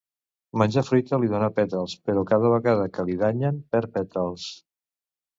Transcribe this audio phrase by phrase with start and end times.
[0.59, 4.47] Menjar fruita li dóna pètals però cada vegada que li danyen perd pètals.